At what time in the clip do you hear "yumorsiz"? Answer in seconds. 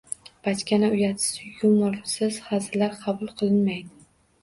1.59-2.43